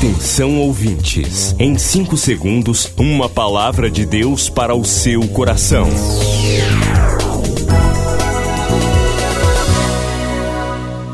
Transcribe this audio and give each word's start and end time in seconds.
Atenção 0.00 0.58
ouvintes, 0.58 1.54
em 1.58 1.76
5 1.76 2.16
segundos, 2.16 2.90
uma 2.96 3.28
palavra 3.28 3.90
de 3.90 4.06
Deus 4.06 4.48
para 4.48 4.74
o 4.74 4.82
seu 4.82 5.28
coração. 5.28 5.86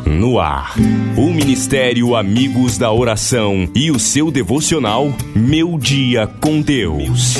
No 0.06 0.38
ar, 0.38 0.76
o 1.16 1.32
Ministério 1.32 2.14
Amigos 2.14 2.78
da 2.78 2.92
Oração 2.92 3.68
e 3.74 3.90
o 3.90 3.98
seu 3.98 4.30
devocional 4.30 5.12
Meu 5.34 5.76
Dia 5.80 6.28
com 6.40 6.60
Deus. 6.60 7.34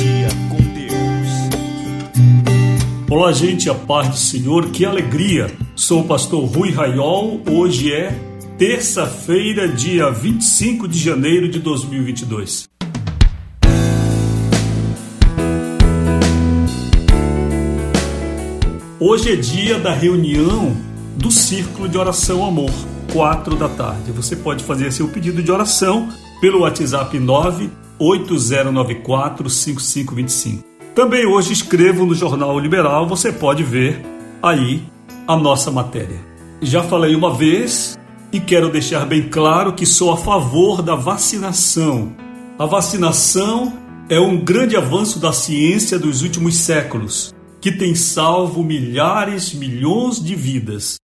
Olá, 3.09 3.31
gente, 3.31 3.69
a 3.69 3.73
paz 3.73 4.09
do 4.09 4.17
Senhor, 4.17 4.69
que 4.69 4.83
alegria! 4.83 5.49
Sou 5.73 6.01
o 6.01 6.03
pastor 6.03 6.43
Rui 6.43 6.73
Raiol, 6.73 7.39
hoje 7.49 7.93
é 7.93 8.26
terça-feira, 8.57 9.67
dia 9.67 10.09
25 10.09 10.87
de 10.87 10.97
janeiro 10.97 11.47
de 11.47 11.59
2022. 11.59 12.67
Hoje 18.99 19.31
é 19.31 19.35
dia 19.35 19.77
da 19.77 19.93
reunião 19.93 20.75
do 21.15 21.29
Círculo 21.29 21.87
de 21.87 21.99
Oração 21.99 22.43
Amor, 22.43 22.71
4 23.13 23.55
da 23.55 23.69
tarde. 23.69 24.11
Você 24.11 24.35
pode 24.35 24.63
fazer 24.63 24.91
seu 24.91 25.07
pedido 25.07 25.43
de 25.43 25.51
oração 25.51 26.09
pelo 26.41 26.61
WhatsApp 26.61 27.19
98094 27.19 29.51
5525. 29.51 30.63
Também 30.95 31.27
hoje 31.27 31.53
escrevo 31.53 32.07
no 32.07 32.15
Jornal 32.15 32.57
Liberal, 32.57 33.07
você 33.07 33.31
pode 33.31 33.63
ver 33.63 34.03
aí 34.41 34.81
a 35.27 35.37
nossa 35.37 35.69
matéria. 35.69 36.25
Já 36.59 36.81
falei 36.81 37.13
uma 37.13 37.35
vez 37.35 37.95
e 38.31 38.39
quero 38.39 38.69
deixar 38.69 39.05
bem 39.05 39.29
claro 39.29 39.73
que 39.73 39.85
sou 39.85 40.11
a 40.11 40.17
favor 40.17 40.81
da 40.81 40.95
vacinação. 40.95 42.15
A 42.59 42.65
vacinação 42.65 43.73
é 44.09 44.19
um 44.19 44.37
grande 44.37 44.75
avanço 44.75 45.19
da 45.19 45.31
ciência 45.31 45.97
dos 45.97 46.21
últimos 46.21 46.55
séculos, 46.55 47.33
que 47.61 47.71
tem 47.71 47.95
salvo 47.95 48.63
milhares, 48.63 49.53
milhões 49.53 50.23
de 50.23 50.35
vidas. 50.35 50.97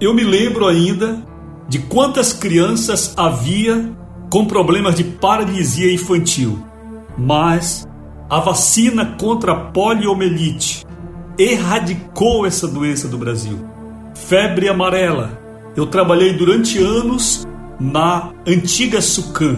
Eu 0.00 0.14
me 0.14 0.22
lembro 0.22 0.66
ainda 0.66 1.22
de 1.68 1.80
quantas 1.80 2.32
crianças 2.32 3.12
havia 3.16 3.96
com 4.30 4.44
problemas 4.44 4.94
de 4.94 5.04
paralisia 5.04 5.92
infantil, 5.92 6.64
mas 7.16 7.86
a 8.30 8.40
vacina 8.40 9.16
contra 9.18 9.52
a 9.52 9.56
poliomielite 9.56 10.84
erradicou 11.38 12.46
essa 12.46 12.68
doença 12.68 13.08
do 13.08 13.16
Brasil. 13.16 13.58
Febre 14.14 14.68
amarela, 14.68 15.47
eu 15.76 15.86
trabalhei 15.86 16.32
durante 16.32 16.78
anos 16.78 17.46
na 17.78 18.32
antiga 18.46 19.00
Sucan. 19.00 19.56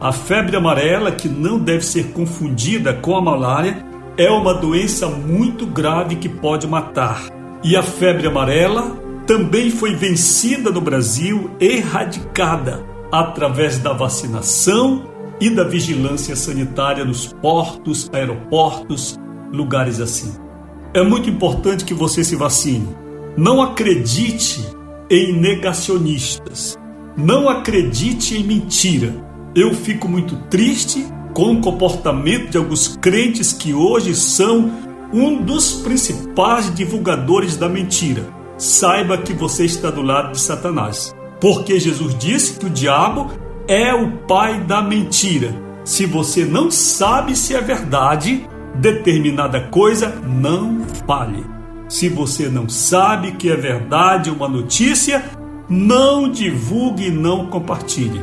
A 0.00 0.12
febre 0.12 0.56
amarela, 0.56 1.10
que 1.10 1.28
não 1.28 1.58
deve 1.58 1.84
ser 1.84 2.12
confundida 2.12 2.94
com 2.94 3.16
a 3.16 3.20
malária, 3.20 3.84
é 4.16 4.30
uma 4.30 4.54
doença 4.54 5.08
muito 5.08 5.66
grave 5.66 6.16
que 6.16 6.28
pode 6.28 6.66
matar. 6.66 7.26
E 7.62 7.76
a 7.76 7.82
febre 7.82 8.26
amarela 8.26 8.96
também 9.26 9.70
foi 9.70 9.94
vencida 9.94 10.70
no 10.70 10.80
Brasil, 10.80 11.50
erradicada 11.60 12.84
através 13.12 13.78
da 13.78 13.92
vacinação 13.92 15.02
e 15.40 15.50
da 15.50 15.64
vigilância 15.64 16.34
sanitária 16.34 17.04
nos 17.04 17.32
portos, 17.32 18.08
aeroportos, 18.12 19.18
lugares 19.52 20.00
assim. 20.00 20.32
É 20.94 21.02
muito 21.02 21.28
importante 21.28 21.84
que 21.84 21.94
você 21.94 22.24
se 22.24 22.36
vacine. 22.36 22.88
Não 23.36 23.62
acredite 23.62 24.64
em 25.10 25.32
negacionistas. 25.32 26.76
Não 27.16 27.48
acredite 27.48 28.36
em 28.36 28.44
mentira. 28.44 29.14
Eu 29.54 29.74
fico 29.74 30.08
muito 30.08 30.36
triste 30.48 31.06
com 31.34 31.52
o 31.52 31.60
comportamento 31.60 32.50
de 32.50 32.58
alguns 32.58 32.96
crentes 32.96 33.52
que 33.52 33.72
hoje 33.72 34.14
são 34.14 34.70
um 35.12 35.42
dos 35.42 35.74
principais 35.74 36.72
divulgadores 36.74 37.56
da 37.56 37.68
mentira. 37.68 38.24
Saiba 38.56 39.18
que 39.18 39.32
você 39.32 39.64
está 39.64 39.90
do 39.90 40.02
lado 40.02 40.32
de 40.32 40.40
Satanás, 40.40 41.14
porque 41.40 41.78
Jesus 41.78 42.16
disse 42.18 42.58
que 42.58 42.66
o 42.66 42.70
diabo 42.70 43.30
é 43.66 43.94
o 43.94 44.10
pai 44.26 44.60
da 44.60 44.82
mentira. 44.82 45.54
Se 45.84 46.04
você 46.04 46.44
não 46.44 46.70
sabe 46.70 47.34
se 47.36 47.54
é 47.54 47.60
verdade, 47.60 48.46
determinada 48.74 49.60
coisa, 49.68 50.14
não 50.26 50.84
fale. 51.06 51.57
Se 51.88 52.08
você 52.10 52.48
não 52.48 52.68
sabe 52.68 53.32
que 53.32 53.50
é 53.50 53.56
verdade 53.56 54.30
uma 54.30 54.46
notícia, 54.46 55.24
não 55.68 56.30
divulgue 56.30 57.06
e 57.06 57.10
não 57.10 57.46
compartilhe. 57.46 58.22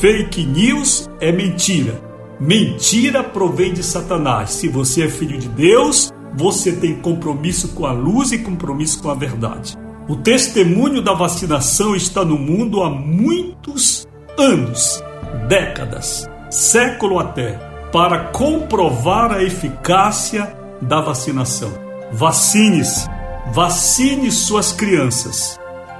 Fake 0.00 0.44
news 0.44 1.08
é 1.20 1.30
mentira. 1.30 2.02
Mentira 2.40 3.22
provém 3.22 3.74
de 3.74 3.82
Satanás. 3.82 4.50
Se 4.50 4.68
você 4.68 5.04
é 5.04 5.08
filho 5.08 5.38
de 5.38 5.48
Deus, 5.48 6.10
você 6.34 6.72
tem 6.72 6.96
compromisso 6.96 7.68
com 7.74 7.84
a 7.84 7.92
luz 7.92 8.32
e 8.32 8.38
compromisso 8.38 9.02
com 9.02 9.10
a 9.10 9.14
verdade. 9.14 9.76
O 10.08 10.16
testemunho 10.16 11.02
da 11.02 11.12
vacinação 11.12 11.94
está 11.94 12.24
no 12.24 12.38
mundo 12.38 12.82
há 12.82 12.90
muitos 12.90 14.06
anos, 14.38 15.02
décadas, 15.48 16.28
século 16.50 17.18
até, 17.18 17.52
para 17.92 18.28
comprovar 18.28 19.30
a 19.30 19.42
eficácia 19.42 20.56
da 20.82 21.00
vacinação. 21.00 21.83
Vacine-se. 22.16 23.08
Vacine 23.52 24.30
suas 24.30 24.72
crianças. 24.72 25.58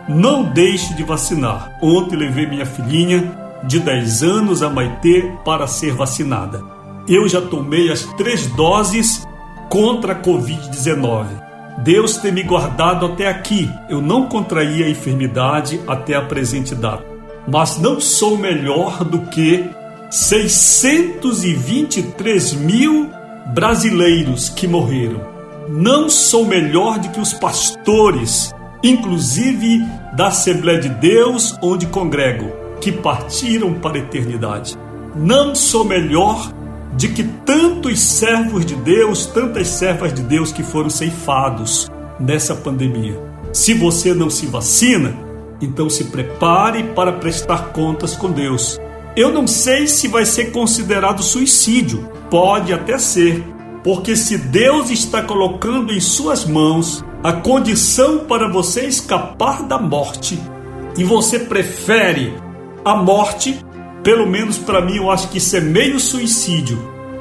Não 0.08 0.44
deixe 0.44 0.94
de 0.94 1.02
vacinar. 1.02 1.76
Ontem 1.82 2.14
levei 2.14 2.46
minha 2.46 2.64
filhinha 2.64 3.36
de 3.64 3.80
10 3.80 4.22
anos, 4.22 4.62
a 4.62 4.70
Maitê, 4.70 5.32
para 5.44 5.66
ser 5.66 5.92
vacinada. 5.92 6.62
Eu 7.08 7.28
já 7.28 7.40
tomei 7.40 7.90
as 7.90 8.04
três 8.16 8.46
doses 8.46 9.26
contra 9.68 10.12
a 10.12 10.22
Covid-19. 10.22 11.26
Deus 11.78 12.16
tem 12.18 12.30
me 12.30 12.44
guardado 12.44 13.06
até 13.06 13.26
aqui. 13.26 13.68
Eu 13.88 14.00
não 14.00 14.28
contraí 14.28 14.84
a 14.84 14.88
enfermidade 14.88 15.80
até 15.84 16.14
a 16.14 16.22
presente 16.22 16.76
data. 16.76 17.04
Mas 17.48 17.76
não 17.76 18.00
sou 18.00 18.38
melhor 18.38 19.02
do 19.02 19.22
que 19.22 19.68
623 20.12 22.52
mil 22.52 23.10
brasileiros 23.52 24.48
que 24.48 24.68
morreram 24.68 25.33
não 25.76 26.08
sou 26.08 26.46
melhor 26.46 27.00
do 27.00 27.08
que 27.08 27.18
os 27.18 27.32
pastores, 27.32 28.54
inclusive 28.80 29.84
da 30.14 30.28
Assembleia 30.28 30.78
de 30.78 30.88
Deus, 30.88 31.58
onde 31.60 31.86
congrego, 31.86 32.48
que 32.80 32.92
partiram 32.92 33.74
para 33.74 33.96
a 33.96 33.98
eternidade. 33.98 34.78
Não 35.16 35.52
sou 35.52 35.84
melhor 35.84 36.52
de 36.96 37.08
que 37.08 37.24
tantos 37.24 37.98
servos 37.98 38.64
de 38.64 38.76
Deus, 38.76 39.26
tantas 39.26 39.66
servas 39.66 40.14
de 40.14 40.22
Deus 40.22 40.52
que 40.52 40.62
foram 40.62 40.88
ceifados 40.88 41.90
nessa 42.20 42.54
pandemia. 42.54 43.20
Se 43.52 43.74
você 43.74 44.14
não 44.14 44.30
se 44.30 44.46
vacina, 44.46 45.12
então 45.60 45.90
se 45.90 46.04
prepare 46.04 46.84
para 46.94 47.14
prestar 47.14 47.72
contas 47.72 48.14
com 48.14 48.30
Deus. 48.30 48.80
Eu 49.16 49.32
não 49.32 49.44
sei 49.48 49.88
se 49.88 50.06
vai 50.06 50.24
ser 50.24 50.52
considerado 50.52 51.20
suicídio, 51.20 52.08
pode 52.30 52.72
até 52.72 52.96
ser, 52.96 53.44
porque 53.84 54.16
se 54.16 54.38
Deus 54.38 54.90
está 54.90 55.22
colocando 55.22 55.92
em 55.92 56.00
suas 56.00 56.46
mãos 56.46 57.04
a 57.22 57.34
condição 57.34 58.20
para 58.20 58.50
você 58.50 58.86
escapar 58.86 59.62
da 59.64 59.78
morte 59.78 60.40
e 60.96 61.04
você 61.04 61.38
prefere 61.38 62.32
a 62.82 62.96
morte, 62.96 63.62
pelo 64.02 64.26
menos 64.26 64.56
para 64.56 64.80
mim 64.80 64.96
eu 64.96 65.10
acho 65.10 65.28
que 65.28 65.36
isso 65.36 65.54
é 65.54 65.60
meio 65.60 66.00
suicídio. 66.00 66.78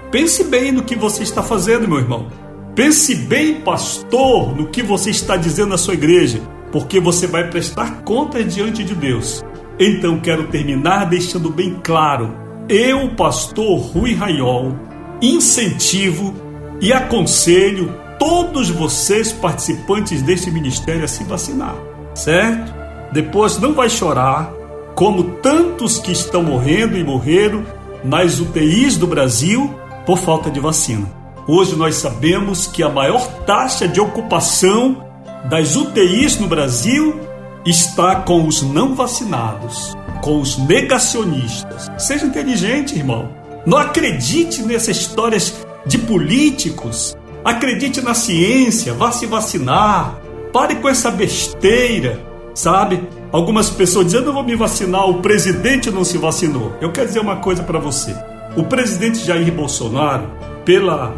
Pense 0.10 0.46
bem 0.46 0.72
no 0.72 0.84
que 0.84 0.96
você 0.96 1.24
está 1.24 1.44
fazendo, 1.44 1.88
meu 1.88 1.98
irmão. 1.98 2.28
Pense 2.74 3.14
bem, 3.14 3.56
pastor, 3.56 4.56
no 4.56 4.68
que 4.68 4.82
você 4.82 5.10
está 5.10 5.36
dizendo 5.36 5.70
na 5.70 5.78
sua 5.78 5.96
igreja, 5.96 6.42
porque 6.72 6.98
você 6.98 7.28
vai 7.28 7.50
prestar 7.50 8.04
contas 8.04 8.54
diante 8.54 8.86
de 8.86 8.96
Deus. 8.96 9.44
Então 9.78 10.20
quero 10.20 10.48
terminar 10.48 11.06
deixando 11.10 11.50
bem 11.50 11.78
claro: 11.84 12.34
eu, 12.70 13.10
pastor 13.16 13.80
Rui 13.80 14.14
Raiol, 14.14 14.76
incentivo 15.22 16.43
e 16.84 16.92
aconselho 16.92 17.98
todos 18.20 18.70
vocês 18.70 19.32
participantes 19.32 20.22
deste 20.22 20.52
ministério 20.52 21.06
a 21.06 21.08
se 21.08 21.24
vacinar, 21.24 21.76
certo? 22.14 22.74
Depois 23.14 23.58
não 23.58 23.74
vai 23.74 23.90
chorar, 23.90 24.52
como 24.94 25.24
tantos 25.36 25.98
que 25.98 26.12
estão 26.12 26.44
morrendo 26.44 26.98
e 26.98 27.04
morreram 27.04 27.66
nas 28.04 28.42
UTIs 28.42 28.98
do 28.98 29.08
Brasil 29.08 29.74
por 30.06 30.18
falta 30.18 30.52
de 30.52 30.60
vacina. 30.60 31.10
Hoje 31.48 31.74
nós 31.78 31.96
sabemos 31.96 32.68
que 32.68 32.84
a 32.84 32.90
maior 32.90 33.26
taxa 33.46 33.88
de 33.88 34.02
ocupação 34.02 35.08
das 35.50 35.78
UTIs 35.78 36.38
no 36.38 36.48
Brasil 36.48 37.18
está 37.66 38.18
com 38.18 38.46
os 38.46 38.62
não 38.62 38.94
vacinados, 38.94 39.96
com 40.22 40.42
os 40.42 40.58
negacionistas. 40.58 41.90
Seja 41.98 42.26
inteligente, 42.26 42.94
irmão. 42.94 43.30
Não 43.66 43.78
acredite 43.78 44.62
nessas 44.64 44.98
histórias 44.98 45.64
de 45.86 45.98
políticos. 45.98 47.16
Acredite 47.44 48.02
na 48.02 48.14
ciência, 48.14 48.94
vá 48.94 49.12
se 49.12 49.26
vacinar. 49.26 50.20
Pare 50.52 50.76
com 50.76 50.88
essa 50.88 51.10
besteira, 51.12 52.20
sabe? 52.54 53.04
Algumas 53.32 53.70
pessoas 53.70 54.06
dizendo 54.06 54.28
eu 54.28 54.34
vou 54.34 54.44
me 54.44 54.56
vacinar, 54.56 55.10
o 55.10 55.22
presidente 55.22 55.90
não 55.90 56.04
se 56.04 56.18
vacinou. 56.18 56.74
Eu 56.80 56.92
quero 56.92 57.08
dizer 57.08 57.20
uma 57.20 57.38
coisa 57.38 57.64
para 57.64 57.80
você. 57.80 58.16
O 58.56 58.64
presidente 58.64 59.26
Jair 59.26 59.52
Bolsonaro, 59.52 60.30
pela 60.64 61.16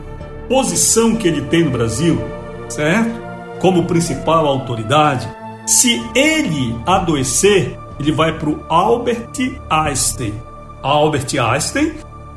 posição 0.48 1.16
que 1.16 1.28
ele 1.28 1.42
tem 1.42 1.66
no 1.66 1.72
Brasil, 1.72 2.18
certo? 2.70 3.24
Como 3.60 3.86
principal 3.86 4.48
autoridade, 4.48 5.28
se 5.66 6.02
ele 6.16 6.76
adoecer, 6.86 7.78
ele 8.00 8.12
vai 8.12 8.38
para 8.38 8.50
o 8.50 8.64
Albert 8.70 9.32
Einstein. 9.70 10.34
Albert 10.82 11.28
Einstein 11.40 11.94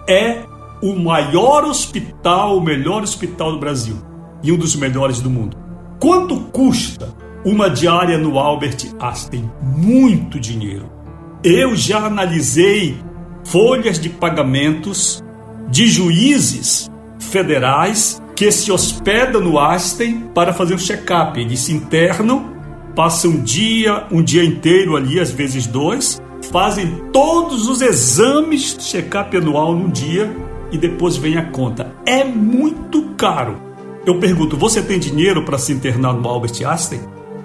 é 0.08 0.42
o 0.82 0.94
maior 0.94 1.64
hospital, 1.64 2.56
o 2.56 2.60
melhor 2.60 3.02
hospital 3.02 3.52
do 3.52 3.58
Brasil 3.58 3.96
e 4.42 4.52
um 4.52 4.56
dos 4.56 4.76
melhores 4.76 5.20
do 5.20 5.30
mundo. 5.30 5.56
Quanto 5.98 6.36
custa 6.52 7.14
uma 7.44 7.68
diária 7.68 8.18
no 8.18 8.38
Albert 8.38 8.94
Einstein? 9.00 9.50
Muito 9.60 10.38
dinheiro. 10.38 10.90
Eu 11.42 11.74
já 11.74 12.06
analisei 12.06 12.98
folhas 13.44 13.98
de 13.98 14.08
pagamentos 14.08 15.22
de 15.68 15.86
juízes 15.86 16.90
federais 17.18 18.22
que 18.36 18.50
se 18.52 18.70
hospedam 18.70 19.40
no 19.40 19.58
Einstein 19.58 20.30
para 20.34 20.52
fazer 20.52 20.74
um 20.74 20.78
check-up. 20.78 21.40
Eles 21.40 21.60
se 21.60 21.72
internam, 21.72 22.52
passam 22.94 23.32
um 23.32 23.42
dia, 23.42 24.06
um 24.10 24.22
dia 24.22 24.44
inteiro 24.44 24.96
ali, 24.96 25.18
às 25.18 25.30
vezes 25.30 25.66
dois, 25.66 26.20
fazem 26.52 26.86
todos 27.12 27.68
os 27.68 27.82
exames 27.82 28.76
check-up 28.78 29.36
anual 29.36 29.74
num 29.74 29.88
dia 29.88 30.47
e 30.70 30.78
depois 30.78 31.16
vem 31.16 31.36
a 31.36 31.50
conta. 31.50 31.92
É 32.04 32.24
muito 32.24 33.14
caro. 33.16 33.56
Eu 34.06 34.18
pergunto: 34.18 34.56
você 34.56 34.82
tem 34.82 34.98
dinheiro 34.98 35.44
para 35.44 35.58
se 35.58 35.72
internar 35.72 36.14
no 36.14 36.28
Albert 36.28 36.52
Einstein? 36.66 37.00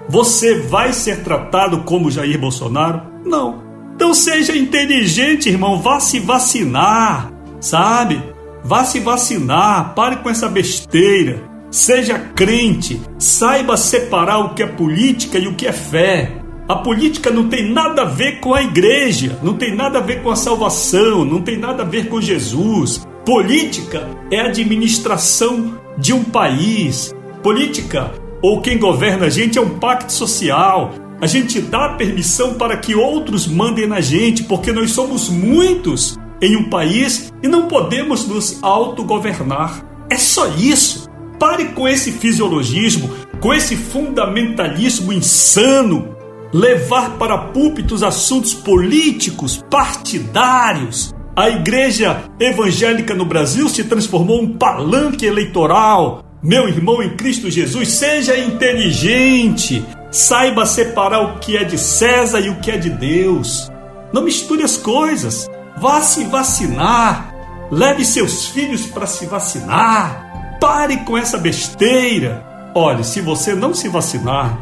Você 0.08 0.60
vai 0.60 0.92
ser 0.92 1.22
tratado 1.22 1.82
como 1.82 2.10
Jair 2.10 2.38
Bolsonaro? 2.38 3.02
Não. 3.24 3.62
Então 3.94 4.12
seja 4.12 4.56
inteligente, 4.56 5.48
irmão. 5.48 5.80
Vá 5.80 6.00
se 6.00 6.20
vacinar, 6.20 7.32
sabe? 7.60 8.22
Vá 8.62 8.84
se 8.84 9.00
vacinar. 9.00 9.94
Pare 9.94 10.16
com 10.16 10.28
essa 10.28 10.48
besteira. 10.48 11.42
Seja 11.70 12.18
crente. 12.18 13.00
Saiba 13.18 13.76
separar 13.76 14.38
o 14.38 14.54
que 14.54 14.62
é 14.62 14.66
política 14.66 15.38
e 15.38 15.46
o 15.46 15.54
que 15.54 15.66
é 15.66 15.72
fé. 15.72 16.40
A 16.66 16.76
política 16.76 17.30
não 17.30 17.48
tem 17.48 17.70
nada 17.70 18.02
a 18.02 18.06
ver 18.06 18.40
com 18.40 18.54
a 18.54 18.62
igreja, 18.62 19.38
não 19.42 19.52
tem 19.52 19.74
nada 19.74 19.98
a 19.98 20.02
ver 20.02 20.22
com 20.22 20.30
a 20.30 20.36
salvação, 20.36 21.22
não 21.22 21.42
tem 21.42 21.58
nada 21.58 21.82
a 21.82 21.86
ver 21.86 22.08
com 22.08 22.22
Jesus. 22.22 23.06
Política 23.24 24.06
é 24.30 24.38
administração 24.38 25.80
de 25.96 26.12
um 26.12 26.22
país. 26.22 27.14
Política, 27.42 28.12
ou 28.42 28.60
quem 28.60 28.78
governa 28.78 29.26
a 29.26 29.30
gente, 29.30 29.56
é 29.56 29.62
um 29.62 29.78
pacto 29.78 30.12
social. 30.12 30.92
A 31.22 31.26
gente 31.26 31.58
dá 31.58 31.94
permissão 31.94 32.52
para 32.54 32.76
que 32.76 32.94
outros 32.94 33.46
mandem 33.46 33.86
na 33.86 34.02
gente, 34.02 34.44
porque 34.44 34.72
nós 34.72 34.90
somos 34.90 35.30
muitos 35.30 36.18
em 36.42 36.54
um 36.54 36.68
país 36.68 37.32
e 37.42 37.48
não 37.48 37.66
podemos 37.66 38.28
nos 38.28 38.62
autogovernar. 38.62 39.82
É 40.10 40.18
só 40.18 40.48
isso. 40.48 41.08
Pare 41.38 41.68
com 41.68 41.88
esse 41.88 42.12
fisiologismo, 42.12 43.08
com 43.40 43.54
esse 43.54 43.74
fundamentalismo 43.74 45.14
insano, 45.14 46.14
levar 46.52 47.16
para 47.16 47.38
púlpitos 47.38 48.02
assuntos 48.02 48.52
políticos, 48.52 49.64
partidários, 49.70 51.13
a 51.36 51.48
igreja 51.48 52.30
evangélica 52.38 53.12
no 53.12 53.24
Brasil 53.24 53.68
se 53.68 53.82
transformou 53.84 54.40
um 54.40 54.56
palanque 54.56 55.26
eleitoral. 55.26 56.24
Meu 56.40 56.68
irmão 56.68 57.02
em 57.02 57.16
Cristo 57.16 57.50
Jesus, 57.50 57.88
seja 57.88 58.38
inteligente, 58.38 59.84
saiba 60.12 60.64
separar 60.64 61.20
o 61.22 61.38
que 61.40 61.56
é 61.56 61.64
de 61.64 61.76
César 61.76 62.38
e 62.38 62.50
o 62.50 62.60
que 62.60 62.70
é 62.70 62.76
de 62.76 62.90
Deus. 62.90 63.68
Não 64.12 64.22
misture 64.22 64.62
as 64.62 64.76
coisas. 64.76 65.48
Vá 65.76 66.00
se 66.02 66.24
vacinar. 66.24 67.34
Leve 67.68 68.04
seus 68.04 68.46
filhos 68.46 68.86
para 68.86 69.06
se 69.06 69.26
vacinar. 69.26 70.58
Pare 70.60 70.98
com 70.98 71.18
essa 71.18 71.36
besteira. 71.36 72.46
Olhe, 72.76 73.02
se 73.02 73.20
você 73.20 73.54
não 73.54 73.74
se 73.74 73.88
vacinar, 73.88 74.56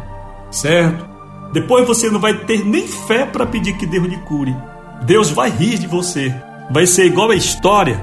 certo? 0.50 1.06
Depois 1.52 1.86
você 1.86 2.08
não 2.08 2.18
vai 2.18 2.32
ter 2.32 2.64
nem 2.64 2.88
fé 2.88 3.26
para 3.26 3.44
pedir 3.44 3.76
que 3.76 3.84
Deus 3.84 4.06
lhe 4.06 4.16
cure. 4.18 4.56
Deus 5.04 5.30
vai 5.30 5.50
rir 5.50 5.78
de 5.78 5.86
você 5.86 6.34
vai 6.70 6.86
ser 6.86 7.06
igual 7.06 7.30
a 7.30 7.36
história 7.36 8.00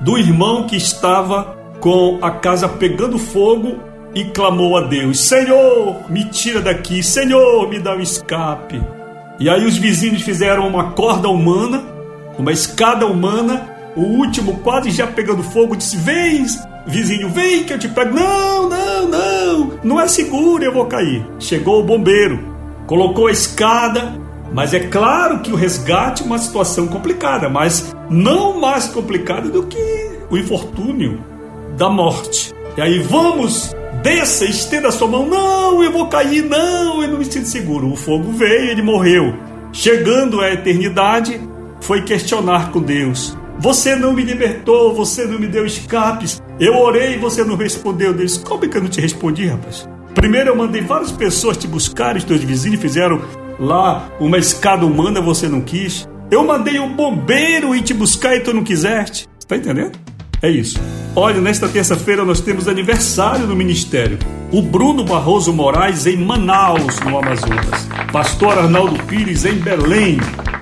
do 0.00 0.16
irmão 0.16 0.66
que 0.66 0.76
estava 0.76 1.56
com 1.80 2.18
a 2.22 2.30
casa 2.30 2.68
pegando 2.68 3.18
fogo 3.18 3.78
e 4.14 4.24
clamou 4.24 4.76
a 4.76 4.82
Deus: 4.82 5.20
Senhor, 5.20 6.10
me 6.10 6.24
tira 6.24 6.60
daqui, 6.60 7.02
Senhor, 7.02 7.68
me 7.68 7.78
dá 7.78 7.94
um 7.94 8.00
escape. 8.00 8.80
E 9.38 9.48
aí 9.48 9.64
os 9.64 9.76
vizinhos 9.76 10.22
fizeram 10.22 10.66
uma 10.66 10.92
corda 10.92 11.28
humana, 11.28 11.84
uma 12.38 12.52
escada 12.52 13.06
humana. 13.06 13.76
O 13.96 14.02
último, 14.02 14.58
quase 14.58 14.90
já 14.90 15.06
pegando 15.06 15.42
fogo, 15.42 15.76
disse: 15.76 15.96
Vem, 15.96 16.44
vizinho, 16.86 17.28
vem 17.30 17.64
que 17.64 17.72
eu 17.72 17.78
te 17.78 17.88
pego. 17.88 18.14
Não, 18.14 18.68
não, 18.68 19.08
não, 19.08 19.72
não 19.82 20.00
é 20.00 20.08
seguro, 20.08 20.62
eu 20.62 20.72
vou 20.72 20.86
cair. 20.86 21.24
Chegou 21.38 21.80
o 21.80 21.84
bombeiro, 21.84 22.54
colocou 22.86 23.28
a 23.28 23.32
escada, 23.32 24.12
mas 24.52 24.72
é 24.72 24.80
claro 24.80 25.40
que 25.40 25.52
o 25.52 25.56
resgate 25.56 26.22
é 26.22 26.26
uma 26.26 26.38
situação 26.38 26.86
complicada, 26.86 27.48
mas 27.48 27.94
não 28.08 28.60
mais 28.60 28.86
complicada 28.86 29.48
do 29.48 29.64
que 29.64 30.10
o 30.30 30.36
infortúnio 30.36 31.22
da 31.76 31.88
morte. 31.88 32.52
E 32.76 32.80
aí 32.80 32.98
vamos, 32.98 33.74
desça, 34.02 34.44
estenda 34.44 34.88
a 34.88 34.92
sua 34.92 35.08
mão. 35.08 35.26
Não, 35.26 35.82
eu 35.82 35.92
vou 35.92 36.08
cair, 36.08 36.44
não, 36.44 37.02
eu 37.02 37.08
não 37.08 37.18
me 37.18 37.24
sinto 37.24 37.46
seguro. 37.46 37.92
O 37.92 37.96
fogo 37.96 38.32
veio, 38.32 38.70
ele 38.70 38.82
morreu. 38.82 39.34
Chegando 39.72 40.40
à 40.40 40.52
eternidade, 40.52 41.40
foi 41.80 42.02
questionar 42.02 42.70
com 42.70 42.80
Deus. 42.80 43.36
Você 43.58 43.96
não 43.96 44.12
me 44.12 44.22
libertou, 44.22 44.94
você 44.94 45.24
não 45.26 45.38
me 45.38 45.48
deu 45.48 45.66
escapes. 45.66 46.40
Eu 46.60 46.76
orei 46.76 47.14
e 47.14 47.18
você 47.18 47.42
não 47.44 47.56
respondeu. 47.56 48.14
Deus, 48.14 48.38
como 48.38 48.64
é 48.64 48.68
que 48.68 48.76
eu 48.76 48.82
não 48.82 48.88
te 48.88 49.00
respondi, 49.00 49.46
rapaz? 49.46 49.88
Primeiro 50.14 50.50
eu 50.50 50.56
mandei 50.56 50.82
várias 50.82 51.12
pessoas 51.12 51.56
te 51.56 51.66
buscar, 51.66 52.16
os 52.16 52.24
teus 52.24 52.42
vizinhos 52.42 52.80
fizeram 52.80 53.20
lá 53.58 54.08
uma 54.20 54.38
escada 54.38 54.86
humana 54.86 55.20
você 55.20 55.48
não 55.48 55.60
quis. 55.60 56.08
Eu 56.30 56.44
mandei 56.44 56.78
um 56.78 56.94
bombeiro 56.94 57.74
ir 57.74 57.82
te 57.82 57.94
buscar 57.94 58.36
e 58.36 58.40
tu 58.40 58.52
não 58.52 58.62
quiseste. 58.62 59.26
Tá 59.46 59.56
entendendo? 59.56 59.98
É 60.42 60.48
isso. 60.50 60.78
Olha, 61.16 61.40
nesta 61.40 61.68
terça-feira 61.68 62.24
nós 62.24 62.40
temos 62.40 62.68
aniversário 62.68 63.46
do 63.46 63.56
ministério. 63.56 64.18
O 64.52 64.62
Bruno 64.62 65.04
Barroso 65.04 65.52
Moraes 65.52 66.06
em 66.06 66.16
Manaus, 66.16 67.00
no 67.00 67.18
Amazonas. 67.18 67.88
Pastor 68.12 68.58
Arnaldo 68.58 69.02
Pires 69.04 69.44
em 69.44 69.54
Belém, 69.54 70.18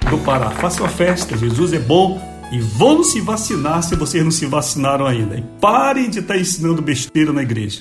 do 0.09 0.19
Pará. 0.19 0.51
Faça 0.51 0.83
uma 0.83 0.89
festa, 0.89 1.37
Jesus 1.37 1.73
é 1.73 1.79
bom. 1.79 2.21
E 2.51 2.61
vão 2.61 3.03
se 3.03 3.21
vacinar 3.21 3.83
se 3.83 3.97
vocês 3.97 4.23
não 4.23 4.31
se 4.31 4.47
vacinaram 4.47 5.05
ainda. 5.05 5.37
E 5.37 5.43
parem 5.61 6.09
de 6.09 6.21
estar 6.21 6.35
tá 6.35 6.41
ensinando 6.41 6.81
besteira 6.81 7.33
na 7.33 7.43
igreja. 7.43 7.81